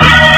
[0.00, 0.34] Ah!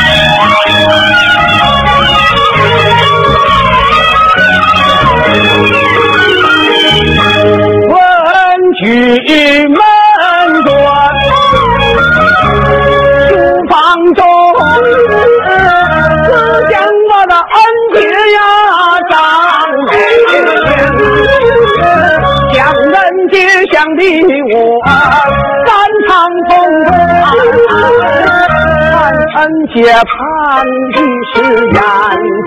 [29.83, 30.63] 解旁
[30.93, 31.01] 的
[31.33, 31.41] 是
[31.73, 31.81] 眼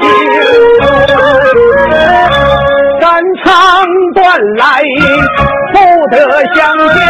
[0.02, 0.06] 睛，
[3.02, 3.04] 肝
[3.44, 3.44] 肠
[4.14, 4.22] 断
[4.58, 4.64] 来
[5.74, 5.76] 不
[6.12, 6.16] 得
[6.54, 7.02] 相见，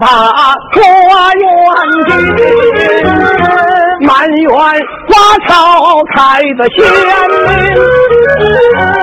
[0.00, 0.06] 把
[0.72, 0.78] 花
[1.32, 1.44] 园
[2.08, 2.10] 进。
[4.06, 4.50] 满园
[5.08, 5.12] 花
[5.48, 5.50] 草
[6.14, 6.76] 开得鲜
[7.46, 7.50] 明，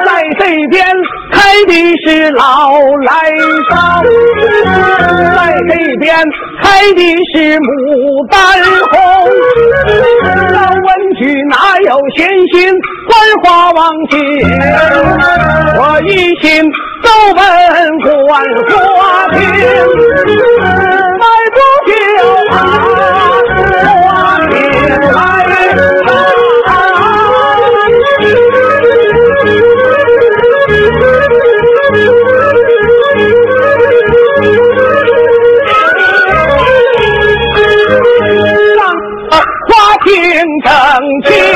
[0.06, 0.86] 在这边
[1.32, 1.36] 开
[1.68, 1.72] 的
[2.06, 2.42] 是老
[3.02, 3.12] 来
[3.70, 3.74] 少，
[5.36, 6.16] 在这边
[6.62, 6.64] 开
[6.94, 7.02] 的
[7.34, 7.68] 是牡
[8.30, 8.38] 丹
[8.92, 8.94] 红。
[10.54, 11.54] 老文举哪
[11.86, 12.20] 有闲
[12.54, 12.54] 心
[13.10, 13.12] 观
[13.44, 14.14] 花望景？
[15.76, 16.48] 我一心
[17.04, 17.40] 都奔
[18.02, 18.10] 观
[18.96, 19.38] 花亭，
[21.20, 21.24] 迈
[21.54, 21.92] 步就
[22.52, 22.54] 啊。
[40.64, 40.72] 正
[41.24, 41.53] 气，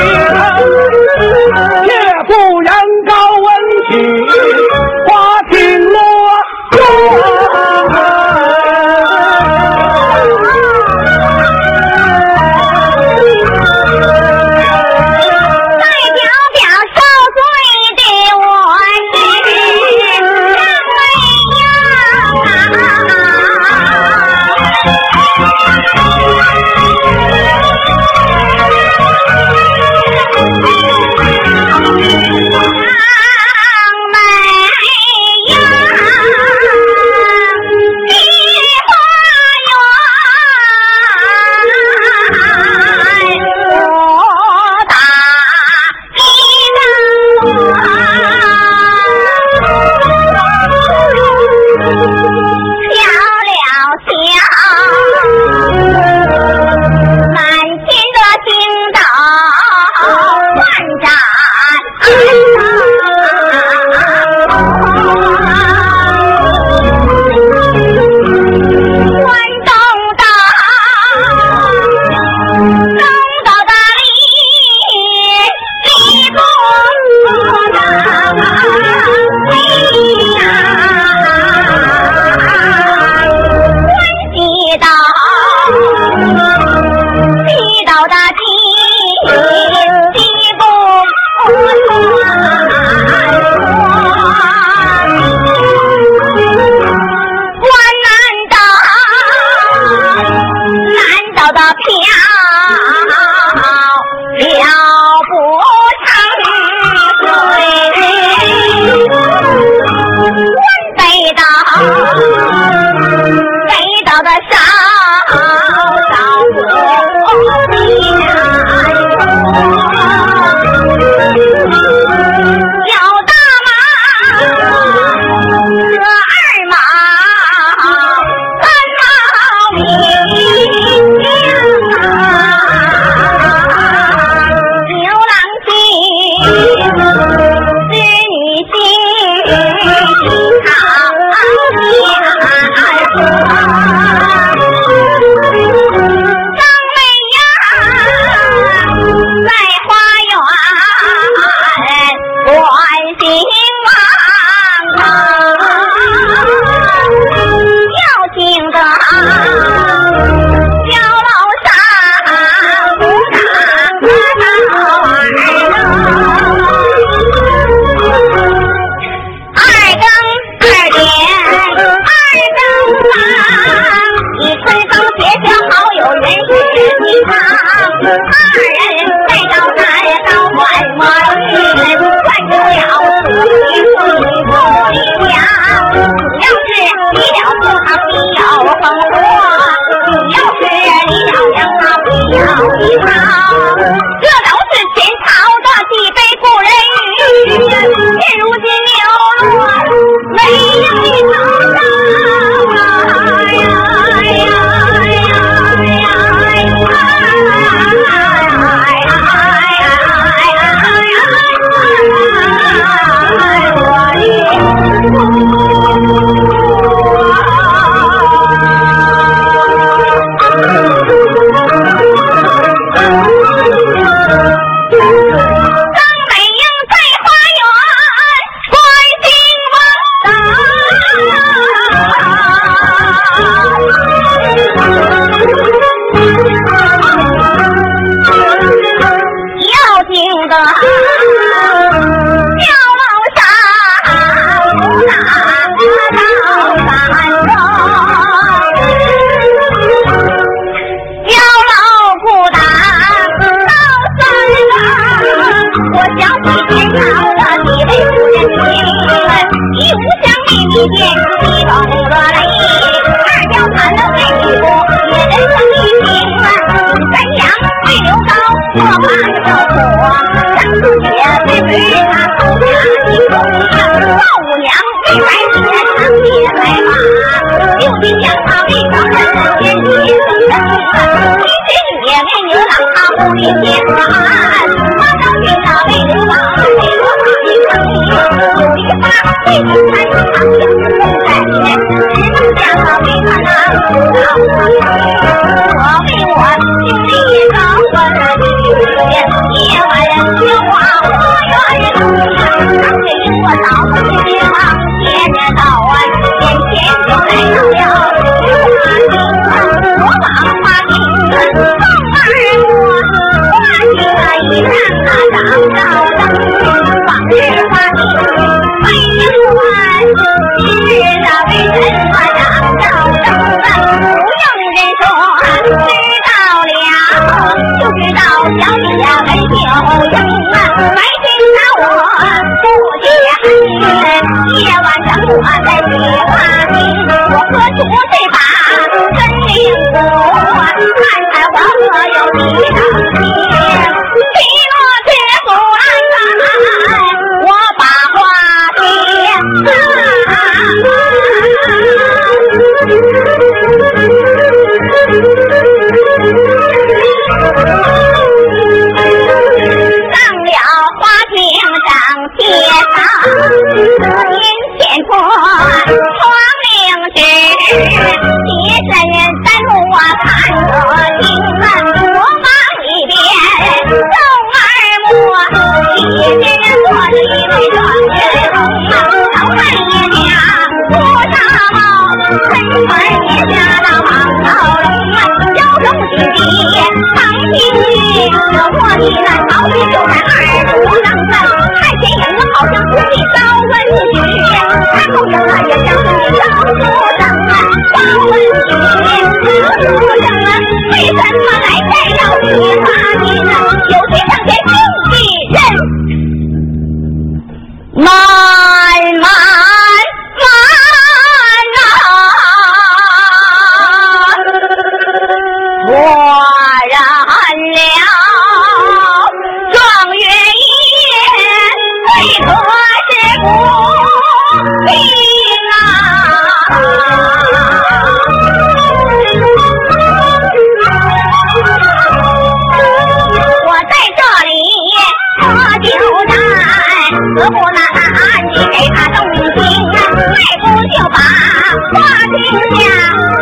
[442.76, 442.80] 下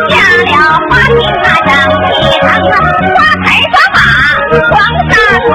[0.09, 0.51] 下了
[0.89, 1.69] 花厅，那整
[2.07, 2.73] 齐堂啊，
[3.15, 3.97] 花盆、茶马、
[4.69, 4.73] 黄
[5.09, 5.47] 沙树，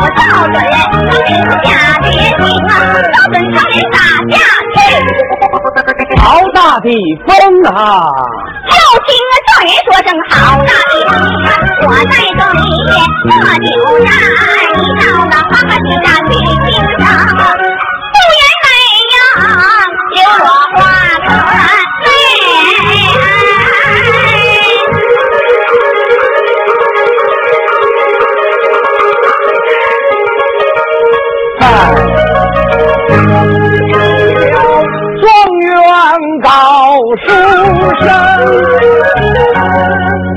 [0.00, 0.74] 我照准人，
[1.08, 1.30] 他临
[1.64, 1.66] 下
[2.00, 2.70] 别停啊，
[3.12, 3.96] 照准窗帘打
[4.30, 4.36] 下
[4.74, 4.76] 去。
[6.18, 6.22] 好
[6.54, 6.86] 大的
[7.26, 7.30] 风
[7.66, 7.72] 啊，
[8.68, 8.72] 就
[9.06, 10.32] 听那少爷说声好
[10.64, 11.10] 大的风
[11.44, 11.46] 啊。
[11.86, 13.68] 我带着你这酒
[14.04, 14.06] 债，
[14.74, 17.02] 你到那花花厅那去欣赏。
[17.36, 18.66] 不言美
[19.14, 19.16] 呀，
[20.14, 20.18] 刘。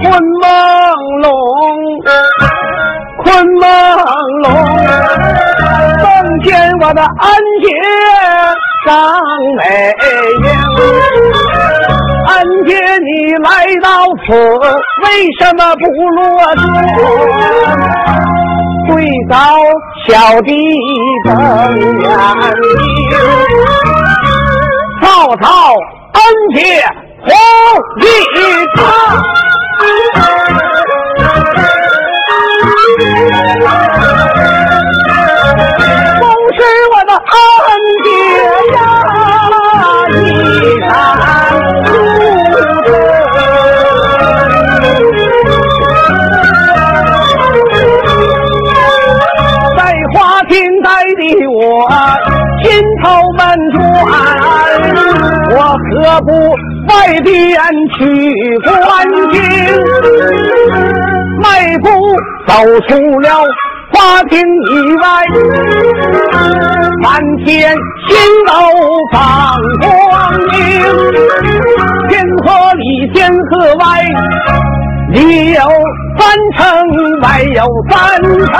[0.01, 0.05] 困
[0.41, 0.43] 朦
[1.21, 1.25] 胧，
[3.23, 3.63] 困朦
[4.43, 4.45] 胧，
[6.03, 6.05] 梦
[6.43, 6.49] 见
[6.81, 7.07] 我的恩
[7.63, 7.65] 姐
[8.85, 8.91] 张
[9.57, 9.59] 美
[10.43, 10.45] 英。
[12.27, 12.33] 恩
[12.67, 13.47] 姐，你来
[13.81, 13.87] 到
[14.25, 14.29] 此，
[15.03, 15.05] 为
[15.39, 15.81] 什么不
[16.15, 16.19] 落
[16.55, 16.63] 座？
[18.87, 18.91] 跪
[19.29, 19.35] 倒
[20.07, 20.09] 小
[20.41, 20.49] 弟
[21.25, 21.29] 等
[22.01, 22.03] 眼
[23.09, 23.11] 睛，
[25.01, 25.03] 曹
[25.37, 25.45] 操
[26.13, 26.19] 恩
[26.55, 26.59] 姐
[27.23, 27.29] 红
[27.99, 28.03] 一
[28.75, 28.79] 场。
[36.19, 36.23] 都
[36.53, 36.59] 是
[36.93, 37.69] 我的恩
[38.03, 38.07] 姐
[38.73, 38.77] 呀，
[40.13, 40.15] 一
[40.81, 40.89] 场。
[50.83, 50.87] 的
[51.47, 51.55] 我
[52.63, 52.65] 心
[53.03, 53.03] 头
[53.37, 53.39] 闷
[53.71, 53.79] 转，
[55.51, 55.89] 我何
[56.21, 56.29] 不
[57.23, 57.59] 边
[57.97, 57.99] 去
[58.63, 58.69] 观
[59.31, 59.35] 景？
[61.41, 61.45] 迈
[61.79, 61.87] 步
[62.47, 62.53] 走
[62.87, 62.89] 出
[63.19, 63.27] 了
[63.93, 64.39] 花厅
[64.71, 65.03] 以外，
[67.01, 67.75] 满天
[68.07, 68.11] 星
[68.47, 68.51] 斗
[69.11, 69.19] 放
[69.81, 69.83] 光
[70.51, 70.51] 明，
[72.09, 72.11] 天
[72.45, 73.83] 河里天河外。
[75.11, 75.59] 里有
[76.17, 76.21] 三
[76.55, 76.61] 层，
[77.21, 78.53] 外有三层。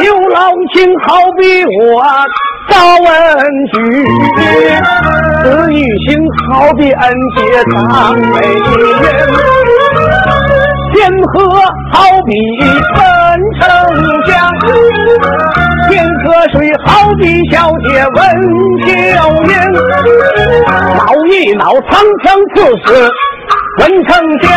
[0.00, 0.38] 牛老
[0.72, 1.06] 亲好
[1.36, 2.02] 比我
[2.70, 3.06] 赵文
[3.74, 3.76] 举，
[5.42, 6.08] 子女情
[6.50, 7.38] 好比恩姐
[7.70, 7.76] 张
[8.14, 8.96] 美人。
[10.94, 10.96] 天
[11.32, 11.36] 河
[11.92, 12.30] 好比
[12.96, 12.98] 分
[13.60, 13.62] 城
[14.26, 14.30] 江，
[15.88, 15.90] 天
[16.24, 16.86] 河水好
[17.18, 18.18] 比小姐温
[18.86, 18.88] 秀
[19.44, 19.50] 英。
[20.96, 21.90] 闹一闹长
[22.24, 22.86] 枪刺史。
[23.80, 24.10] 文丞
[24.42, 24.48] 相，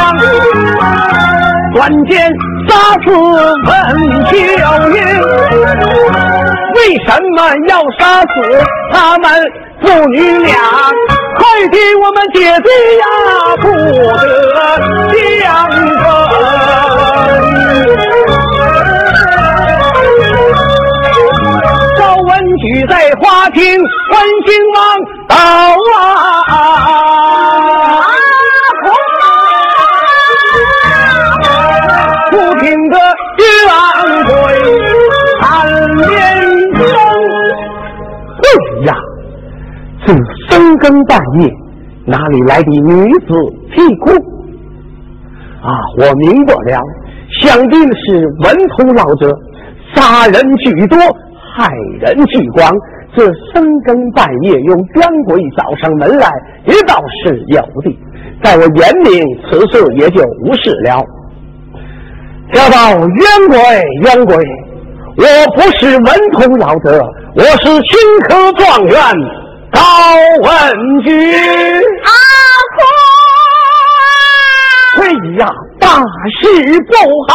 [1.76, 2.10] 短剑
[2.68, 2.70] 杀
[3.06, 3.70] 死文
[4.26, 4.34] 秀
[4.90, 4.98] 英，
[6.76, 8.26] 为什么要杀死
[8.92, 9.24] 他们
[9.82, 10.56] 父女俩？
[11.40, 13.06] 害得我们姐弟呀
[13.62, 13.64] 不
[15.12, 16.04] 得相分。
[21.98, 23.60] 赵文举在花厅，
[24.12, 24.14] 欢
[24.46, 24.78] 兴王
[25.28, 25.36] 到
[25.98, 26.00] 啊！
[32.60, 32.96] 听的
[33.38, 33.42] 冤
[34.26, 34.32] 鬼
[35.42, 35.48] 喊
[35.98, 36.10] 连
[40.82, 41.50] 更半夜
[42.06, 43.28] 哪里来的女子
[43.74, 44.12] 啼哭？
[45.62, 45.70] 啊，
[46.00, 46.82] 我明白了，
[47.40, 49.32] 想必是文通老者
[49.94, 50.98] 杀人居多，
[51.54, 51.72] 害
[52.02, 52.70] 人居广。
[53.14, 56.32] 这深更半夜用冤鬼找上门来，
[56.66, 58.00] 也倒是有的。
[58.42, 61.06] 在我眼里，此事也就无事了。
[62.54, 63.58] 叫道冤鬼
[64.02, 64.36] 冤鬼，
[65.18, 68.98] 我不是文通老者，我是清科状元
[69.72, 69.80] 高
[70.44, 70.50] 文
[71.04, 71.10] 举。
[72.04, 72.10] 阿
[72.76, 72.80] 婆，
[75.02, 75.04] 哎
[75.40, 75.42] 呀，
[75.80, 75.86] 大
[76.40, 76.42] 事
[76.88, 76.92] 不
[77.30, 77.34] 好！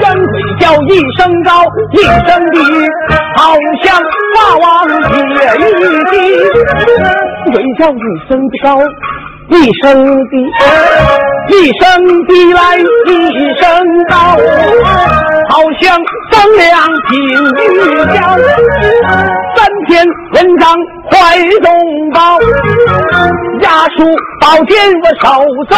[0.00, 1.50] 冤鬼叫一声高，
[1.92, 2.56] 一声低，
[3.36, 3.38] 好
[3.82, 3.84] 像
[4.34, 5.60] 霸王铁一
[6.10, 6.12] 击。
[7.52, 7.96] 鬼叫一
[8.28, 8.30] 声
[8.62, 8.66] 高。
[9.48, 10.36] 一声低，
[11.50, 12.80] 一声低来一
[13.60, 13.64] 声
[14.08, 14.14] 高，
[15.50, 16.64] 好像张良
[17.08, 17.12] 平
[17.54, 17.58] 玉
[18.06, 18.14] 箫。
[19.54, 20.74] 三篇文章
[21.10, 21.12] 怀
[21.62, 21.66] 中
[22.14, 22.38] 抱，
[23.60, 24.72] 押书宝剑
[25.02, 25.24] 我手
[25.68, 25.72] 中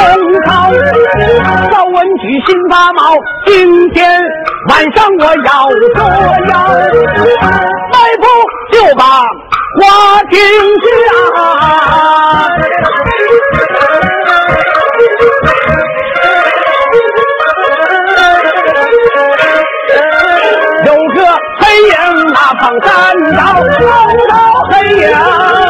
[0.45, 0.49] 掏。
[1.73, 3.01] 赵文举心发毛，
[3.47, 4.23] 今天
[4.69, 5.99] 晚上我要捉
[6.49, 6.55] 妖，
[7.93, 8.25] 迈步
[8.73, 9.03] 就把
[9.81, 10.39] 花厅
[10.81, 10.87] 下。
[22.67, 22.89] 影那旁站
[23.33, 23.37] 着，
[23.79, 24.35] 看到
[24.71, 25.66] 黑呀。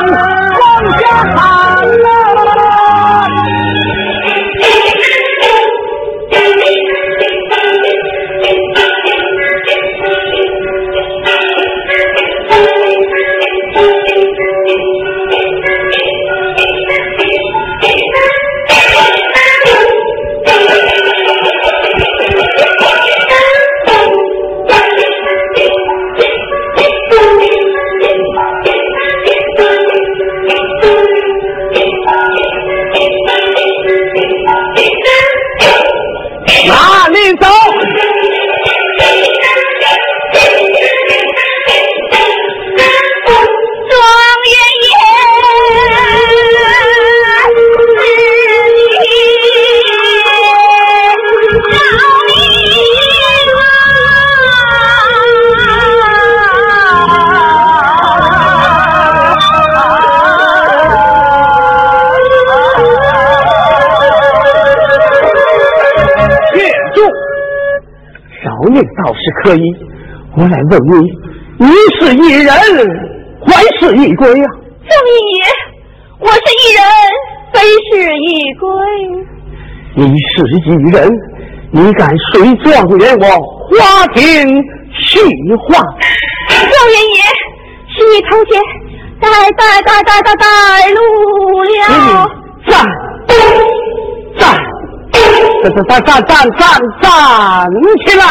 [69.46, 69.62] 可以。
[70.36, 70.94] 我来问你，
[71.58, 71.66] 你
[72.00, 72.52] 是一人
[73.46, 74.44] 还是一鬼呀？
[74.88, 75.40] 正义爷，
[76.18, 76.82] 我是一人，
[77.52, 77.54] 非
[77.86, 78.66] 是一鬼。
[79.94, 80.96] 你是一人，
[81.70, 82.66] 你敢随状
[82.98, 83.24] 元我
[83.70, 84.20] 花亭
[84.92, 85.20] 去
[85.68, 85.78] 话？
[86.48, 86.60] 状
[86.90, 87.18] 元爷，
[87.94, 88.60] 是你偷奸，
[89.20, 90.44] 带带带带带带
[90.90, 90.98] 路
[91.62, 91.70] 了。
[92.66, 92.70] 站
[94.36, 94.42] 站
[95.62, 96.62] 站站站站站
[97.00, 97.06] 站
[98.04, 98.24] 起来！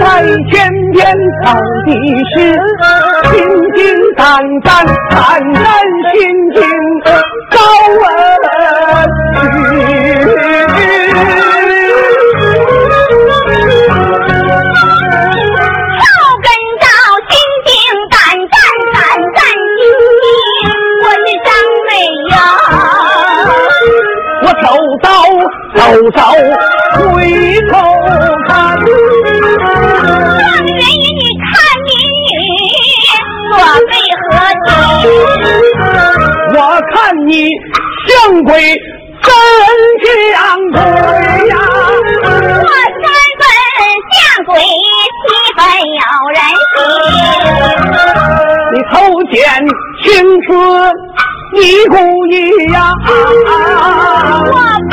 [0.00, 0.10] 在
[0.50, 0.52] 天
[0.92, 1.02] 边
[1.42, 1.44] 唱
[1.86, 1.88] 的
[2.30, 2.34] 是
[3.30, 3.32] 心
[3.74, 3.80] 惊
[4.16, 4.22] 胆
[4.62, 5.18] 战，胆
[5.54, 5.62] 战
[6.12, 6.20] 心
[6.54, 6.56] 惊，
[7.50, 7.56] 高
[25.74, 25.80] 走
[26.12, 26.20] 走，
[27.02, 27.12] 回
[27.70, 27.72] 头
[28.46, 28.48] 看。
[28.78, 28.86] 状
[30.64, 31.50] 元爷，你看
[31.86, 31.90] 你
[33.50, 33.54] 我
[33.90, 34.24] 为何
[34.66, 34.70] 情？
[36.54, 36.58] 我
[36.92, 36.94] 看
[37.26, 37.30] 你
[38.06, 38.12] 像
[38.44, 38.50] 鬼，
[39.22, 39.28] 真
[40.14, 40.32] 像
[40.70, 40.76] 鬼
[41.48, 41.52] 呀！
[42.22, 42.68] 我
[43.02, 43.04] 三
[43.40, 43.42] 分
[44.12, 44.16] 像
[44.46, 44.52] 鬼，
[45.24, 45.24] 七
[45.56, 45.58] 分
[45.98, 46.02] 有
[46.34, 46.38] 人
[46.74, 46.76] 情。
[48.74, 48.94] 你偷
[49.32, 49.34] 剪
[50.04, 50.04] 青
[50.42, 50.48] 春。
[51.56, 51.94] 你故
[52.26, 52.34] 意
[52.72, 52.76] 呀！
[53.06, 54.56] 我
[54.90, 54.92] 半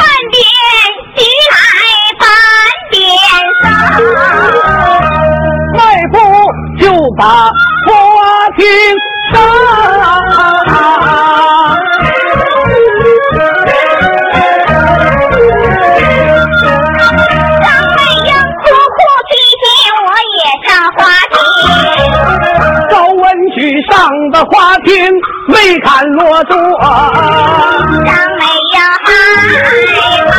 [5.74, 5.80] 妹
[6.12, 6.16] 不
[6.80, 7.26] 就把
[7.88, 7.90] 花
[8.58, 8.66] 厅
[9.32, 9.36] 上
[17.62, 18.64] 张美英哭
[18.96, 18.98] 哭
[19.30, 19.64] 啼啼
[19.98, 21.00] 我也上花
[21.32, 21.34] 厅
[22.90, 23.24] 高文
[23.56, 23.92] 举上
[24.32, 24.90] 的花厅
[25.50, 26.56] 未敢落座
[28.06, 28.42] 张美
[28.74, 29.12] 英害
[30.26, 30.30] 怕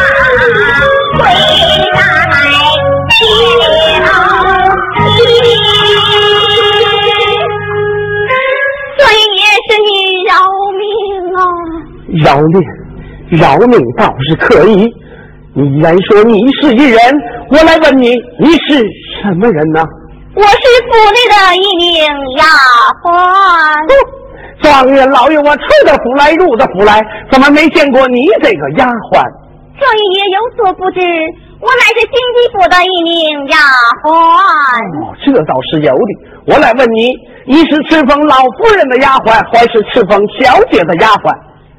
[1.19, 1.23] 回
[1.93, 1.99] 答
[10.27, 10.37] 饶
[10.73, 11.41] 命啊！
[12.25, 12.55] 饶命，
[13.31, 14.93] 饶命倒是可以。
[15.55, 16.99] 你然说你是一人，
[17.51, 18.79] 我来问你，你是
[19.21, 19.85] 什么人呢？
[20.35, 20.47] 我是
[20.89, 21.87] 府内的一名
[22.39, 22.45] 丫
[23.03, 23.07] 鬟。
[24.63, 29.23] 状元老爷，我出的府来，入的府来，怎么没见过你这个丫鬟？
[29.79, 31.01] 状元爷有所不知，
[31.63, 33.57] 我乃是经济府的一名丫
[34.03, 34.11] 鬟。
[34.11, 36.11] 哦，这倒是有的。
[36.51, 37.15] 我来问你，
[37.47, 41.31] 你是侍奉老夫人的丫鬟，还是侍奉小姐的丫鬟？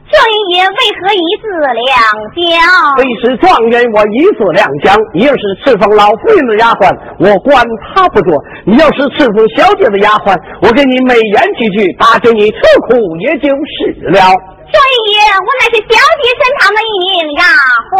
[0.07, 1.51] 状元爷为何一字
[1.83, 1.99] 两
[2.31, 2.95] 讲？
[2.95, 4.95] 为是状元，我一字两讲。
[5.11, 6.87] 你要是侍奉老夫人的丫鬟，
[7.19, 7.59] 我管
[7.91, 10.31] 他不着；你要是侍奉小姐的丫鬟，
[10.63, 14.31] 我给你美言几句，打救你吃苦也就是了。
[14.73, 17.41] 状元爷，我乃是小姐身旁的一名丫
[17.89, 17.93] 鬟。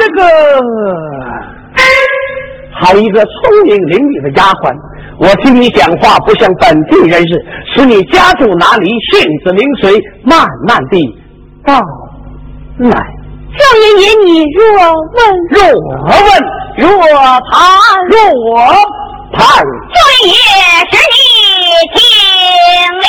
[0.00, 0.20] 这个
[2.80, 3.30] 好一个聪
[3.64, 4.74] 明伶俐的丫鬟，
[5.20, 7.32] 我听你讲话不像本地人士，
[7.72, 8.88] 使你家住哪里？
[9.12, 11.06] 性子名随，慢慢地。
[11.64, 11.74] 道
[12.78, 14.62] 来，少爷爷，你若
[15.14, 15.18] 问，
[15.50, 15.62] 若
[16.10, 16.28] 问，
[16.76, 16.86] 若
[17.50, 17.56] 谈，
[18.08, 18.14] 若
[19.32, 19.38] 谈，
[19.94, 20.34] 少爷爷，
[20.90, 21.16] 是你
[21.94, 21.98] 听
[22.98, 23.06] 了。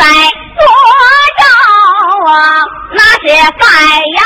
[0.00, 0.06] 在
[0.56, 0.64] 左
[1.42, 1.44] 右
[2.32, 2.64] 啊？
[2.92, 3.64] 那是改
[4.16, 4.20] 呀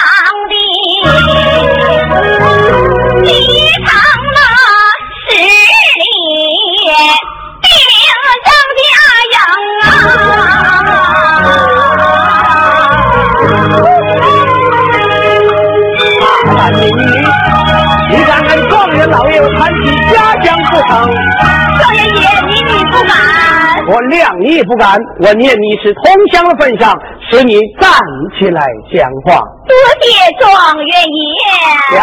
[24.45, 26.95] 你不敢，我念你是同乡的份上，
[27.31, 27.91] 使你站
[28.39, 28.61] 起来
[28.95, 29.41] 讲话。
[29.67, 30.05] 多谢
[30.39, 31.97] 状元爷。
[31.97, 31.99] 讲。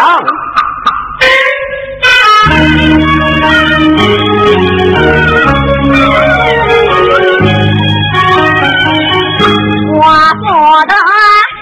[9.94, 10.44] 我父
[10.88, 10.94] 的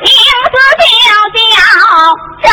[0.00, 0.08] 名
[0.48, 0.88] 字就
[1.36, 1.44] 叫
[2.42, 2.48] 张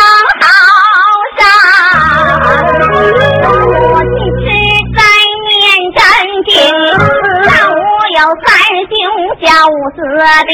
[9.95, 9.97] 四
[10.47, 10.51] 弟，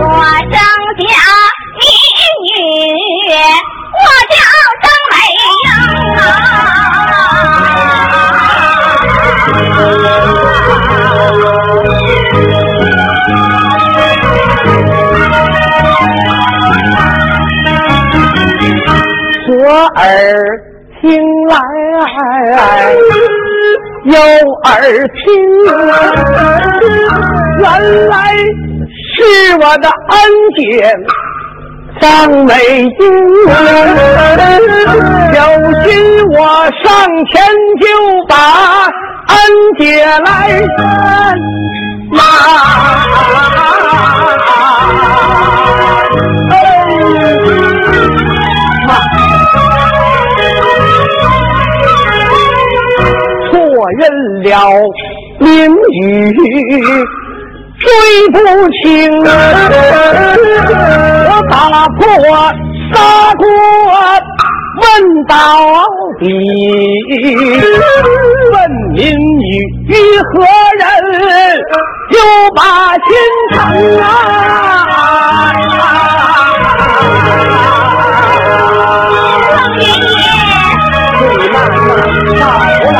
[0.00, 0.04] 我
[0.40, 0.54] 生
[0.98, 1.04] 下
[1.80, 1.84] 一
[2.46, 2.50] 女，
[3.92, 3.98] 我
[4.32, 4.34] 叫
[4.82, 5.14] 张美
[19.46, 19.48] 左
[19.94, 20.02] 耳
[21.00, 21.02] 听
[21.48, 21.52] 来
[24.06, 24.14] 右
[24.64, 24.74] 耳
[25.08, 25.24] 听，
[27.58, 28.34] 原来
[29.14, 30.16] 是我的恩
[30.56, 30.60] 姐
[32.00, 32.04] 张
[32.44, 32.88] 美英，
[35.34, 35.40] 有
[35.82, 35.86] 心
[36.28, 36.36] 我
[36.84, 36.86] 上
[37.32, 37.34] 前
[37.80, 37.84] 就
[38.28, 38.34] 把
[39.28, 39.34] 恩
[39.78, 40.26] 姐来
[42.10, 42.16] 妈。
[53.50, 53.54] 错
[53.98, 54.00] 认
[54.42, 54.50] 了
[55.38, 56.04] 名语，
[57.78, 57.86] 追
[58.32, 58.36] 不
[58.82, 58.84] 清。
[61.28, 61.54] 我打
[61.98, 61.98] 破
[62.92, 62.94] 砂
[63.34, 63.42] 锅
[64.78, 64.84] 问
[65.26, 65.34] 到
[66.18, 66.22] 底，
[68.52, 68.54] 问
[68.92, 69.48] 民女
[70.22, 70.34] 何
[70.78, 70.82] 人，
[72.10, 72.16] 又
[72.54, 72.60] 把
[72.94, 73.08] 心
[73.52, 73.56] 疼
[74.00, 74.04] 啊！
[79.56, 80.20] 老爷爷。
[81.18, 81.88] 最慢慢
[82.38, 82.42] 到
[82.92, 82.98] 了。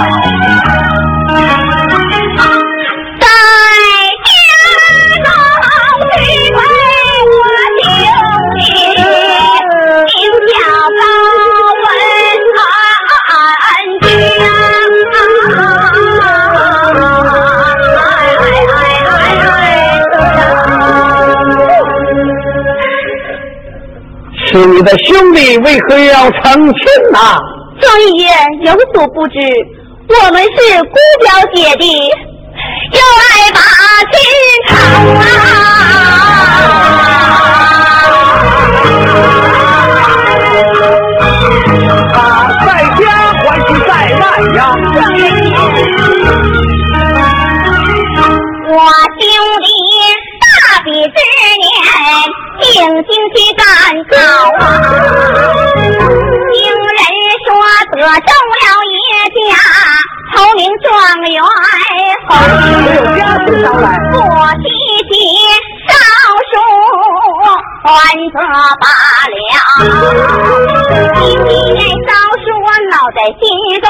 [24.76, 26.74] 你的兄弟为何要成亲
[27.10, 27.38] 呐、
[27.80, 28.28] 状元爷
[28.66, 29.38] 有所不知，
[30.06, 31.86] 我们是姑表姐弟，
[32.92, 33.58] 有爱把
[34.12, 34.14] 亲
[34.68, 34.76] 成
[68.36, 68.44] 还则
[68.80, 68.84] 罢
[69.32, 69.36] 了，
[71.22, 72.10] 一年少
[72.44, 72.46] 数
[72.90, 73.42] 闹在心
[73.80, 73.84] 中，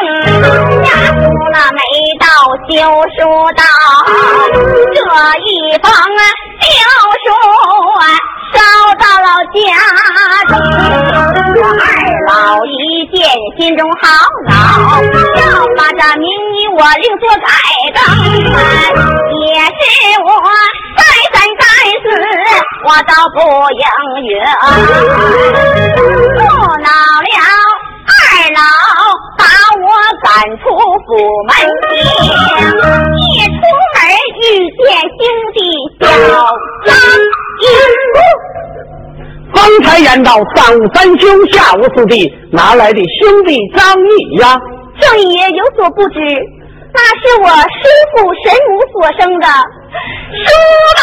[0.85, 1.19] 压住
[1.51, 1.81] 了没
[2.21, 2.25] 到
[2.69, 2.71] 修
[3.17, 3.19] 书
[3.57, 3.61] 道，
[4.95, 4.97] 这
[5.43, 5.47] 一
[5.83, 6.23] 封啊
[6.63, 6.65] 休
[7.25, 7.27] 书
[7.99, 8.03] 啊
[8.55, 8.57] 烧
[9.01, 9.57] 到了家
[10.47, 10.55] 中，
[11.57, 11.83] 我二
[12.29, 12.31] 老
[12.67, 12.71] 一
[13.13, 13.19] 见
[13.59, 14.05] 心中好
[14.47, 14.55] 恼，
[15.41, 15.43] 要
[15.77, 17.45] 把这名义我另做改
[17.95, 17.99] 更，
[19.41, 19.83] 也是
[20.23, 20.27] 我
[20.97, 21.01] 再
[21.33, 21.37] 三
[22.07, 22.15] 再四，
[22.85, 23.37] 我倒不
[23.73, 23.83] 应
[24.23, 24.31] 允，
[26.35, 26.39] 不
[26.79, 27.35] 恼了。
[28.07, 28.15] 二
[28.55, 28.61] 老
[29.37, 29.43] 把
[29.83, 29.85] 我
[30.23, 30.27] 赶
[30.59, 30.65] 出
[31.05, 31.09] 府
[31.49, 31.51] 门
[31.91, 31.93] 前，
[33.19, 33.59] 一出
[33.95, 33.99] 门
[34.39, 34.43] 遇
[34.79, 35.21] 见兄
[35.53, 35.59] 弟
[36.01, 36.05] 小
[36.85, 36.89] 张
[37.61, 37.65] 一。
[39.53, 44.57] 方才言道上午三兄，下午四弟，哪来的兄弟张毅呀？
[45.01, 46.19] 正爷有所不知，
[46.95, 50.47] 那是我师父神母所生的叔
[50.95, 50.99] 伯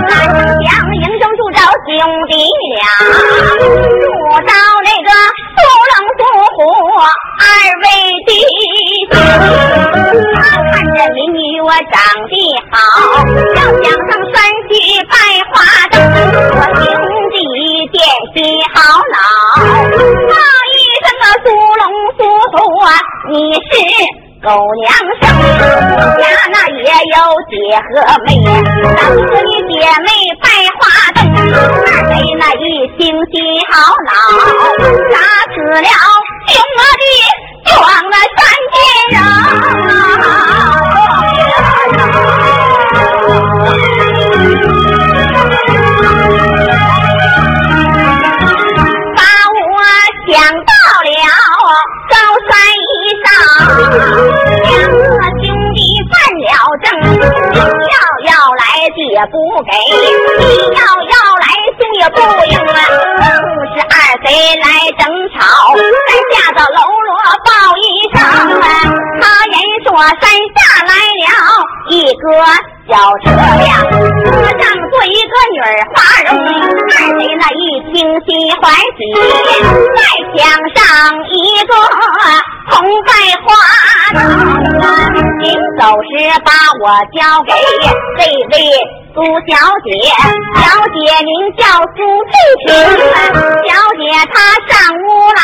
[0.08, 1.96] 南江营中住着兄
[2.28, 2.32] 弟
[2.76, 4.12] 俩，住
[4.46, 4.52] 到
[4.84, 5.10] 那个
[5.56, 5.58] 苏
[5.90, 6.22] 龙苏
[6.56, 6.60] 虎
[7.40, 7.42] 二
[7.80, 7.88] 位
[8.28, 8.30] 弟
[9.10, 9.16] 兄，
[10.36, 10.38] 他
[10.70, 11.96] 看着民女我长
[12.28, 12.32] 得
[12.72, 12.76] 好，
[13.56, 14.12] 要想上
[24.42, 24.48] 狗
[24.80, 24.88] 娘
[25.20, 25.28] 生，
[26.18, 27.20] 家那也有
[27.52, 27.92] 姐和
[28.24, 28.28] 妹，
[28.96, 30.08] 当时你姐妹
[30.40, 30.48] 拜
[30.80, 30.82] 花
[31.14, 32.64] 灯，二妹那一
[32.98, 33.00] 心
[33.34, 33.36] 心
[33.70, 33.72] 好
[34.08, 34.10] 恼，
[35.12, 35.16] 打
[35.54, 35.90] 死了
[36.48, 36.56] 兄
[37.00, 37.04] 弟
[59.20, 59.36] 也不
[59.68, 59.72] 给，
[60.40, 62.80] 你要要来兄也不应啊。
[63.20, 64.66] 不是二贼来
[64.98, 65.04] 争
[65.34, 65.36] 吵，
[65.76, 67.12] 山下到喽啰
[67.44, 67.84] 报一
[68.16, 68.18] 声
[68.62, 68.64] 啊。
[69.20, 69.54] 他人
[69.84, 70.24] 说山
[70.56, 71.28] 下来了
[71.90, 72.24] 一个。
[72.90, 77.62] 小车辆，车上坐一个女儿花容，二贼那一
[77.94, 79.00] 听心欢喜，
[79.96, 80.02] 再
[80.34, 80.42] 想
[80.74, 80.82] 上
[81.30, 81.72] 一个
[82.72, 83.08] 红白
[83.46, 83.48] 花
[84.16, 84.84] 灯，
[85.38, 85.46] 临
[85.78, 86.10] 走时
[86.44, 86.50] 把
[86.82, 87.54] 我交给
[88.18, 88.26] 这
[88.58, 88.58] 位
[89.12, 89.90] 苏小姐，
[90.56, 91.98] 小姐名叫苏
[92.30, 92.68] 翠萍，
[93.66, 94.34] 小姐她
[94.68, 95.02] 上屋
[95.34, 95.42] 来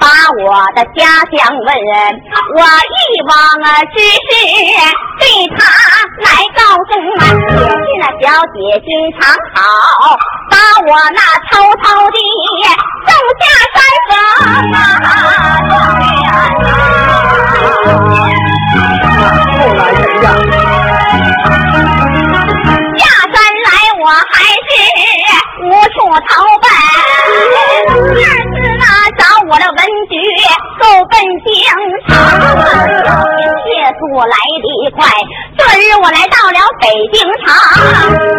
[0.00, 0.06] 把
[0.44, 0.98] 我的家
[1.32, 1.36] 乡
[1.66, 1.68] 问，
[2.54, 3.30] 我一往
[3.92, 4.30] 之事
[5.18, 5.22] 对
[5.56, 5.58] 她
[6.22, 6.26] 来。
[6.58, 8.86] 告诉啊，也是那小姐心
[9.18, 9.20] 肠
[9.54, 9.58] 好，
[10.50, 10.54] 把
[10.86, 12.16] 我那偷偷的
[13.06, 13.42] 送下
[13.74, 14.10] 山河
[14.74, 14.76] 啊
[19.58, 20.26] 后来怎样？
[26.26, 26.30] 朝
[26.62, 26.66] 拜。
[28.08, 28.84] 二次呢
[29.18, 29.78] 找我的文
[30.10, 30.12] 举，
[30.80, 31.12] 够奔
[31.44, 31.68] 京城，
[33.88, 35.08] 借宿来得快。
[35.56, 37.48] 这日我来到了北京城，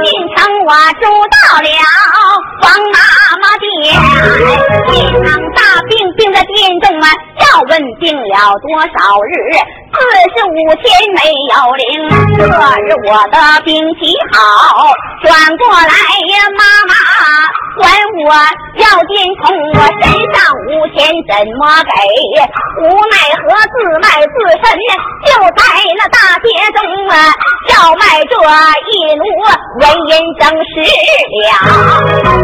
[0.04, 0.70] 进城我
[1.02, 1.68] 住到了
[2.62, 2.98] 王妈
[3.42, 3.66] 妈店，
[4.94, 5.60] 一场大
[5.90, 7.10] 病病在殿中啊，
[7.42, 8.94] 要问病了多少
[9.26, 9.32] 日，
[9.92, 9.98] 四
[10.36, 10.86] 十五天
[11.16, 11.84] 没有灵。
[12.38, 15.90] 这日我的病体好，转过来
[16.30, 16.94] 呀，妈妈
[17.76, 17.90] 管
[18.26, 18.30] 我
[18.78, 21.90] 要金从我身上五千怎么给？
[22.82, 24.34] 无奈何自卖自
[24.64, 24.64] 身，
[25.26, 25.64] 就在
[25.98, 27.14] 那大街中啊。
[27.68, 28.34] 叫卖这
[28.90, 29.24] 一奴
[29.80, 30.72] 文银整十
[31.40, 31.48] 两，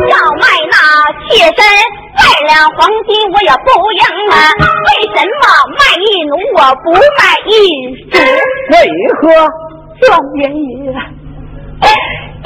[0.08, 0.76] 要卖那
[1.28, 1.58] 妾身
[2.16, 2.78] 百两黄
[3.08, 4.36] 金我也不应啊！
[4.86, 5.44] 为什么
[5.78, 6.86] 卖一奴我不
[7.18, 7.50] 卖一
[8.12, 8.14] 主？
[8.72, 8.74] 为
[9.20, 9.24] 何？
[10.02, 10.06] 状
[10.36, 10.54] 元爷，
[11.82, 12.46] 对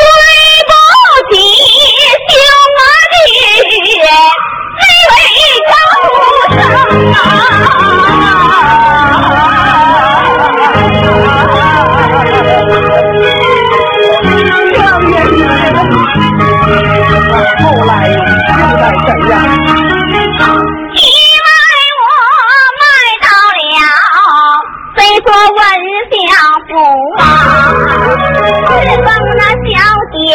[0.70, 0.72] 不
[1.34, 1.34] 起
[2.30, 2.32] 兄
[3.12, 3.14] 弟，
[4.80, 5.14] 这位
[5.68, 5.72] 高
[6.56, 6.58] 生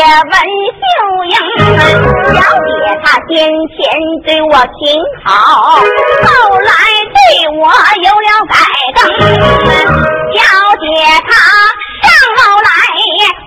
[0.00, 0.34] 文
[0.80, 0.82] 秀
[1.30, 1.32] 英。
[2.34, 2.68] 小姐
[3.02, 3.32] 她先
[3.76, 3.78] 前
[4.24, 4.82] 对我挺
[5.24, 5.28] 好，
[6.24, 6.28] 后
[6.58, 6.70] 来
[7.14, 7.18] 对
[7.58, 7.62] 我
[8.02, 8.52] 有了改
[8.94, 8.98] 更。
[10.34, 10.38] 小
[10.80, 10.82] 姐
[11.28, 11.32] 她。
[12.04, 12.68] 上楼来，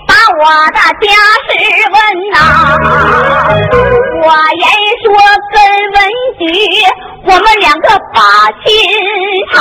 [0.07, 1.05] 把我的家
[1.45, 1.49] 事
[1.93, 1.95] 问
[2.33, 2.35] 呐。
[4.23, 4.65] 我言
[5.03, 5.07] 说
[5.53, 5.55] 跟
[5.93, 5.95] 文
[6.39, 6.41] 举，
[7.25, 8.17] 我们两个把
[8.65, 8.67] 亲
[9.53, 9.55] 长。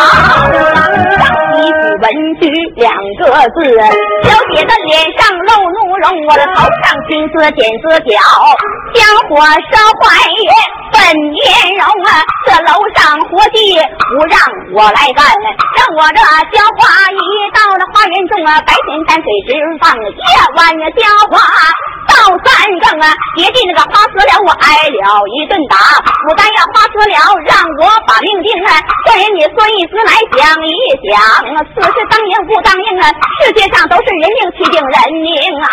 [1.56, 2.06] 一句文
[2.40, 3.56] 举两个字，
[4.24, 8.12] 小姐的脸上露怒容，我的头上金丝剪丝角，
[8.94, 9.40] 香火
[9.72, 10.04] 烧坏
[10.92, 11.00] 本
[11.32, 11.42] 面
[11.76, 12.20] 容啊！
[12.46, 14.38] 这楼上活计不让
[14.72, 15.24] 我来干，
[15.76, 16.20] 让我这
[16.52, 17.20] 浇花一
[17.52, 20.60] 到了花园中啊，白天山水直放，夜晚
[20.94, 21.40] 浇花
[22.06, 22.14] 到
[22.44, 22.48] 三
[22.80, 25.76] 更啊，爹地那个花死了，我挨了一顿打，
[26.24, 28.78] 牡丹要花死了，让我把命定啊！
[29.04, 30.70] 这人你孙一思来想一
[31.02, 31.18] 想，
[31.72, 33.06] 此事当应不当应啊？
[33.42, 35.30] 世界上都是人命齐定人命
[35.62, 35.66] 啊，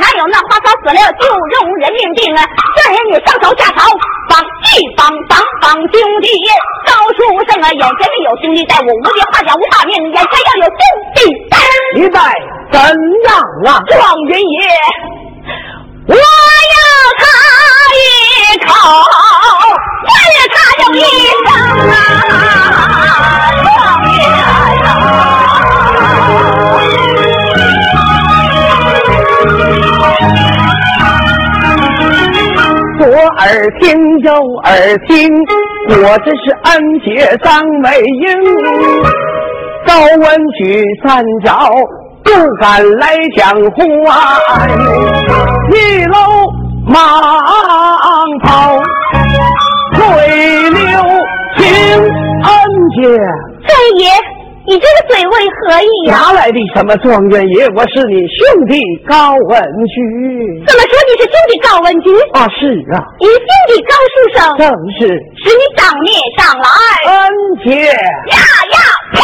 [0.00, 2.44] 哪有那花草死了就用人命定啊？
[2.76, 3.86] 这人你上头下朝
[4.28, 6.28] 帮一帮帮帮兄弟，
[6.86, 7.70] 高书生啊！
[7.72, 10.80] 眼前没有兄弟在我，无敌画家无把命，眼前要有兄
[11.14, 11.18] 弟
[11.50, 11.56] 在，
[11.94, 12.18] 你在
[12.72, 12.80] 怎
[13.26, 13.34] 样
[13.66, 13.80] 啊？
[13.88, 14.56] 状元爷，
[16.08, 16.14] 我
[33.14, 34.32] 左耳听右
[34.64, 34.74] 耳
[35.06, 35.30] 听，
[35.88, 36.74] 我这是恩
[37.04, 38.26] 姐张美英。
[39.86, 40.26] 高文
[40.58, 41.70] 举三脚
[42.24, 43.52] 不敢来讲
[44.04, 44.36] 话，
[45.70, 46.16] 一搂
[46.88, 46.98] 忙
[48.42, 48.76] 跑
[49.92, 50.82] 退留
[51.56, 51.62] 情
[52.02, 52.50] 恩
[52.96, 52.98] 姐。
[53.64, 53.72] 这
[54.74, 56.18] 也这个嘴为何意呀？
[56.18, 57.64] 哪来的什么状元爷？
[57.76, 58.74] 我是你兄弟
[59.06, 59.94] 高文举。
[60.66, 62.10] 怎么说你是兄弟高文举？
[62.34, 64.66] 啊，是啊，你兄弟高书生，正
[64.98, 65.06] 是
[65.38, 66.66] 使你当面上来。
[67.06, 67.14] 恩
[67.64, 67.86] 姐。
[67.86, 68.36] 呀
[68.74, 68.78] 呀，
[69.14, 69.22] 嘿！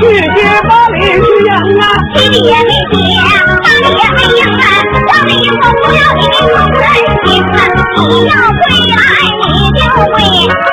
[0.00, 0.04] 去
[0.34, 1.82] 接把礼去迎啊。
[2.14, 2.96] 弟弟也没接，
[3.62, 4.62] 大礼也没应啊，
[5.06, 6.80] 大礼应我不要你的同人
[7.24, 7.58] 心啊，
[7.96, 8.98] 你要归来
[9.52, 9.78] 你就
[10.12, 10.16] 归，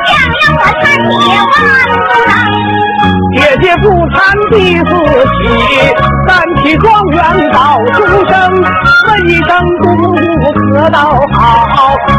[0.07, 1.53] 想让我参也万
[1.89, 2.31] 不能。
[3.35, 4.15] 姐姐不参
[4.51, 4.81] 第四
[5.41, 5.43] 喜，
[6.27, 6.31] 三
[6.61, 7.17] 起状元
[7.51, 7.57] 到
[7.93, 7.97] 出
[8.29, 8.33] 生，
[9.07, 9.49] 问一声
[9.81, 10.15] 姑姑
[10.53, 10.97] 可倒
[11.33, 11.37] 好，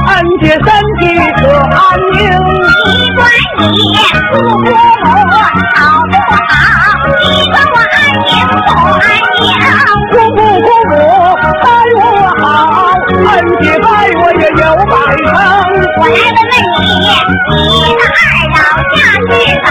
[0.08, 0.64] 恩姐身
[0.98, 1.02] 体
[1.36, 1.78] 可安
[2.12, 2.18] 宁。
[2.86, 3.18] 你管
[3.60, 3.72] 你
[4.32, 4.64] 父母
[5.04, 5.06] 好
[6.10, 6.12] 不？
[7.30, 8.68] 你管我安宁不
[9.00, 9.02] 安
[9.40, 9.42] 宁？
[10.10, 10.92] 姑父姑母
[11.62, 12.00] 待我
[12.40, 12.44] 好，
[13.08, 13.32] 恩
[13.62, 13.86] 姐待
[14.20, 14.92] 我也有百
[15.24, 15.28] 成。
[15.96, 16.84] 我来问问你，
[17.50, 17.58] 你
[17.94, 18.22] 的二
[18.54, 18.58] 老
[18.94, 19.30] 家是
[19.64, 19.66] 早，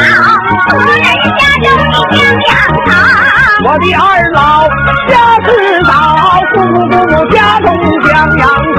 [0.69, 1.05] 何人
[1.37, 2.49] 家中你将两
[2.85, 2.91] 堂？
[3.65, 4.37] 我的二老
[5.07, 5.11] 家
[5.45, 5.47] 是
[5.83, 5.89] 早，
[6.53, 7.65] 姑父姑母家中
[8.07, 8.41] 将养
[8.75, 8.77] 成。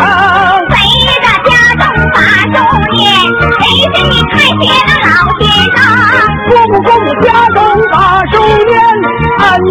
[0.71, 0.75] 谁
[1.23, 1.83] 的家中
[2.13, 2.17] 把
[2.53, 2.57] 寿
[2.97, 3.03] 宴？
[3.59, 3.63] 谁
[3.95, 5.09] 是你开学的老
[5.41, 5.43] 先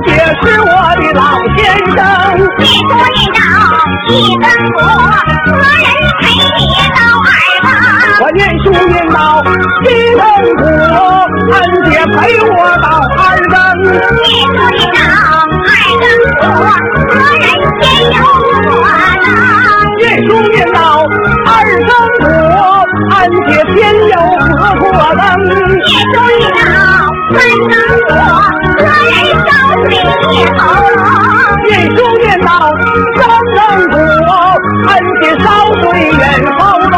[0.06, 0.10] 姐
[0.42, 1.22] 是我的老
[1.58, 1.60] 先
[1.96, 1.98] 生。
[2.58, 2.92] 念书念到
[4.10, 4.78] 一更鼓，
[5.46, 5.88] 何人
[6.20, 6.24] 陪
[6.58, 6.62] 你
[6.94, 7.30] 到二
[7.63, 7.66] 房？
[8.22, 9.18] 我念书念到
[9.84, 10.22] 一更
[10.58, 10.62] 鼓，
[11.52, 12.86] 恩姐陪我到
[13.18, 13.54] 二更。
[13.84, 14.28] 念书
[14.74, 15.16] 念到
[15.66, 16.06] 二更
[16.39, 16.44] 鼓，
[17.10, 17.46] 何人
[17.82, 18.16] 先有
[18.70, 18.82] 我
[19.24, 19.32] 呢？
[19.98, 20.78] 念书念到
[21.46, 21.50] 二
[21.88, 22.26] 更鼓，
[23.16, 23.76] 恩姐偏
[24.10, 24.84] 有何过
[25.16, 25.22] 灯。
[25.44, 26.76] 念书念到
[27.34, 27.36] 三
[27.70, 27.72] 更
[28.08, 28.12] 鼓，
[36.34, 36.98] 水忍喉咙。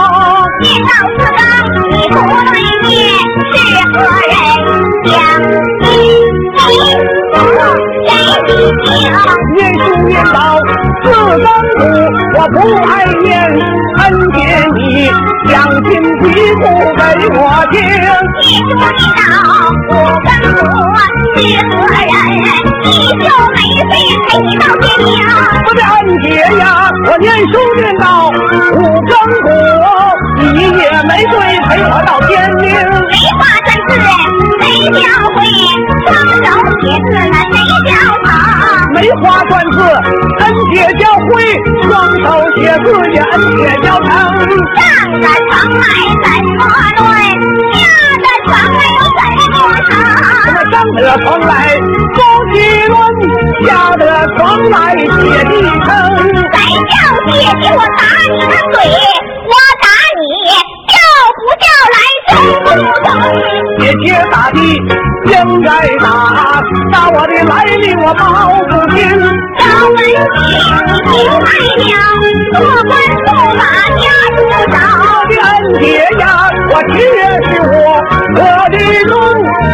[0.61, 1.43] 念到四更，
[1.91, 2.55] 你不对
[2.87, 2.89] 面
[3.51, 3.55] 是
[3.91, 3.93] 何
[4.31, 4.33] 人？
[5.03, 5.11] 将
[5.81, 6.73] 一一
[7.33, 7.35] 不
[8.07, 8.39] 谁的
[8.83, 8.87] 情？
[9.55, 10.35] 念书念到
[11.03, 11.45] 四更
[11.75, 11.81] 鼓，
[12.37, 12.89] 我不爱
[13.23, 13.27] 念，
[13.97, 14.37] 恩姐
[14.73, 14.79] 你
[15.49, 16.63] 将心比鼓
[16.95, 17.01] 给
[17.35, 17.39] 我
[17.71, 17.75] 听。
[17.81, 19.23] 念书念到
[19.89, 19.91] 五
[20.23, 20.63] 更鼓，
[21.35, 22.13] 是何人？
[22.83, 22.87] 你
[23.19, 23.91] 就没岁
[24.27, 25.07] 陪你到天明。
[25.65, 26.25] 我的恩姐
[26.57, 26.63] 呀，
[27.07, 29.47] 我念书念到五更鼓，
[30.53, 31.33] 你也没对
[31.67, 32.63] 陪我到天明。
[33.09, 33.89] 梅花三字
[34.61, 35.03] 谁教
[35.35, 35.37] 会？
[36.05, 36.07] 双
[36.43, 36.47] 手
[36.81, 37.53] 写字那谁
[37.85, 37.91] 教
[38.23, 38.27] 他？
[38.93, 39.75] 梅花篆字，
[40.39, 40.43] 恩
[40.73, 41.33] 姐教会，
[41.83, 41.91] 双
[42.23, 44.07] 手写字也恩姐教成。
[44.75, 45.83] 上的床来
[46.23, 46.59] 怎么
[46.97, 47.03] 论？
[47.73, 47.75] 下
[48.17, 48.79] 的床来
[50.71, 51.51] 上得床来
[52.15, 52.19] 高
[52.51, 52.55] 几
[52.87, 52.95] 论，
[53.65, 54.03] 下得
[54.37, 55.03] 床来写
[55.43, 55.87] 地成。
[56.51, 56.57] 再
[56.89, 56.93] 叫
[57.27, 57.29] 姐
[57.61, 58.75] 姐我打你的嘴，
[59.45, 59.85] 我打
[60.19, 60.23] 你
[60.91, 60.93] 叫
[61.37, 61.97] 不叫来
[62.31, 62.65] 中不
[63.03, 63.07] 中？
[63.79, 64.57] 姐姐打的
[65.25, 65.67] 应该
[65.97, 66.05] 打，
[66.91, 68.23] 打我的来历我报
[68.63, 68.95] 不清。
[69.57, 70.01] 高文姐，
[71.05, 71.47] 你明白
[71.81, 71.93] 了，
[72.53, 72.91] 做官
[73.25, 73.61] 驸马
[74.01, 74.03] 家
[74.35, 74.37] 主
[74.71, 74.75] 少。
[75.05, 75.49] 我的恩
[75.81, 75.85] 姐
[76.19, 76.23] 呀，
[76.69, 77.89] 我七月十五我
[79.03, 79.13] 中，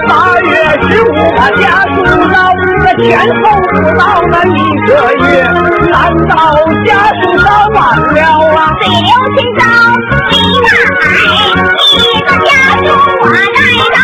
[0.07, 0.49] 八月
[0.87, 1.05] 十五
[1.35, 1.93] 把家书
[2.31, 2.37] 到，
[2.83, 3.43] 这前后
[3.73, 4.89] 不到那一个
[5.25, 5.43] 月，
[5.89, 5.95] 难
[6.27, 6.33] 道
[6.85, 6.89] 家
[7.21, 7.79] 书烧完
[8.13, 8.19] 了
[8.55, 8.59] 啊？
[8.79, 9.61] 水流清早
[10.29, 10.69] 离大
[10.99, 11.03] 海，
[11.87, 12.85] 一个家书
[13.21, 13.59] 我带
[13.95, 13.97] 到，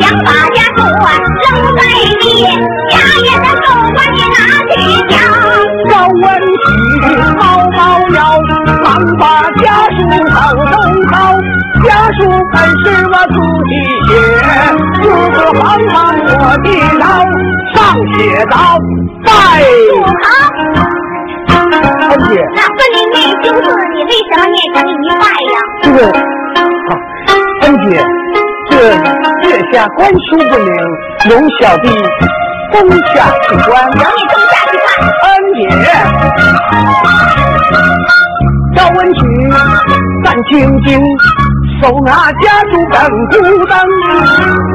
[0.00, 1.46] 想把家书扔
[1.76, 1.80] 在
[2.20, 2.24] 地，
[2.90, 2.92] 家
[3.22, 4.36] 园的狗官你拿
[4.70, 4.72] 去
[5.08, 5.12] 讲。
[5.86, 6.22] 高文
[6.64, 6.66] 喜
[7.36, 7.40] 猫
[7.76, 7.78] 猫
[8.14, 8.16] 腰，
[8.82, 8.86] 忙
[9.18, 9.22] 把
[9.62, 9.96] 家书
[10.30, 10.32] 手
[10.72, 10.74] 中
[11.10, 11.12] 抄。
[11.84, 12.18] 家书
[12.50, 13.34] 本是我自
[18.46, 18.52] 拜
[20.22, 20.26] 好，
[22.10, 25.56] 恩姐，那分明念经字，你为什么念成一拜呀？
[25.82, 26.58] 这个啊，
[27.62, 27.86] 恩姐，
[28.70, 28.72] 这
[29.48, 30.70] 月下观书不灵，
[31.30, 31.84] 容小弟
[32.72, 32.74] 登
[33.14, 33.70] 下去观。
[33.92, 34.86] 等你登下去看。
[35.24, 35.58] 恩姐，
[38.74, 39.20] 赵文曲，
[40.24, 41.00] 咱静静
[41.80, 42.94] 手拿家书本
[43.30, 43.72] 孤单，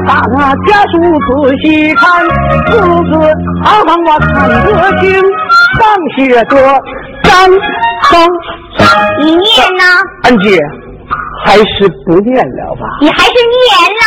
[0.06, 2.02] 把那家书仔细看，
[2.66, 3.12] 字字
[3.62, 4.54] 行行我看得
[5.00, 5.12] 清，
[5.78, 5.80] 上
[6.16, 6.56] 写着
[7.22, 7.30] 张
[8.10, 8.12] 张。
[9.18, 9.44] 你念
[9.76, 9.84] 呢？
[10.22, 10.58] 安姐，
[11.44, 12.82] 还是不念了吧。
[13.00, 13.68] 你还是念
[14.00, 14.02] 来。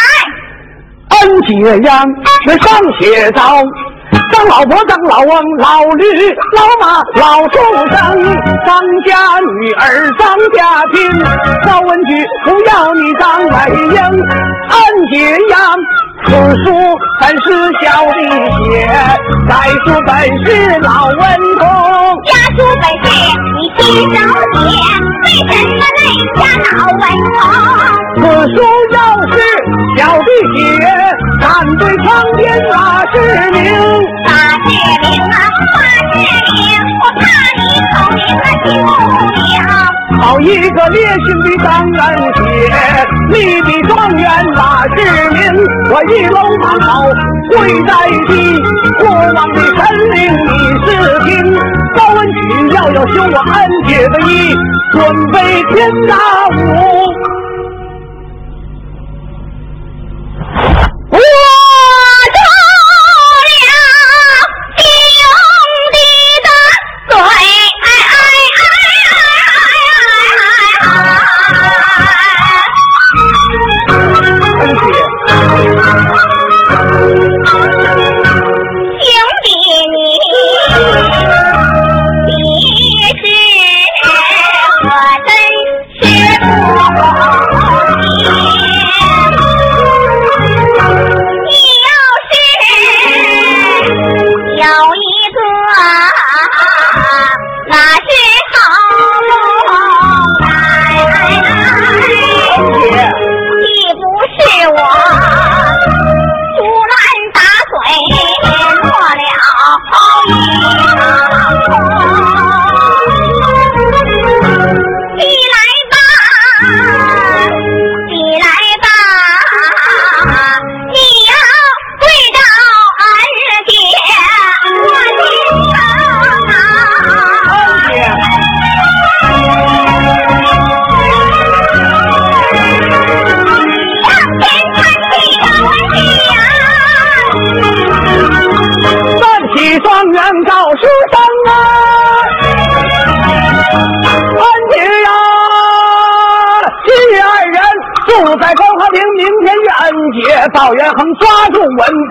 [1.09, 1.49] 安姐
[1.87, 2.03] 呀，
[2.45, 2.65] 那上
[2.99, 3.41] 写着
[4.31, 6.03] 张老婆、张老翁、老驴、
[6.55, 7.57] 老马、老畜
[7.89, 7.95] 生，
[8.65, 10.95] 张家女儿张家亲，
[11.65, 13.55] 赵文举不要你张美
[13.93, 14.77] 英，恩
[15.11, 15.15] 姐
[15.49, 15.55] 呀，
[16.25, 16.31] 此
[16.63, 16.65] 书
[17.19, 17.45] 本是
[17.81, 18.19] 小弟
[18.69, 18.71] 写，
[19.47, 19.51] 该
[19.83, 20.11] 书本
[20.45, 20.47] 是
[20.79, 21.21] 老文
[21.59, 21.61] 公。
[22.25, 23.05] 家书本是
[23.53, 24.17] 你亲手
[24.53, 24.65] 写，
[25.23, 26.01] 为什么泪
[26.35, 26.39] 下
[26.77, 27.03] 老文
[27.33, 27.41] 公？
[28.15, 28.21] 此
[28.55, 28.57] 书
[34.25, 34.31] 大
[34.65, 34.71] 谢
[35.01, 35.37] 你啊
[35.73, 35.81] 大
[36.13, 36.15] 谢
[36.53, 36.55] 你
[37.01, 37.21] 我怕
[37.57, 37.61] 你
[37.93, 42.41] 好一个救了好一个烈性的张兰姐
[43.29, 45.41] 你的状元哪是您
[45.91, 47.11] 我一龙马头
[47.51, 48.57] 跪在地
[48.99, 49.81] 过往的神
[50.11, 50.17] 灵
[50.47, 50.51] 你
[50.85, 51.53] 是听
[51.95, 54.55] 高文举要要修我安姐的衣
[54.93, 56.15] 准备天打
[56.57, 57.42] 五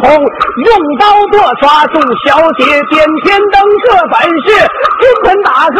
[0.02, 4.46] 头，用刀剁抓住小姐，点天灯这本事，
[5.00, 5.78] 金盆打个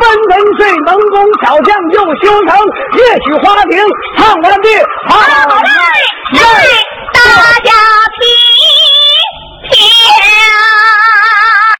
[0.00, 2.58] 分文睡，能工巧匠又修成，
[2.98, 3.78] 夜曲花亭
[4.16, 4.68] 唱完毕，
[5.08, 5.16] 好
[5.62, 6.40] 嘞，
[7.12, 7.20] 大
[7.64, 7.70] 家。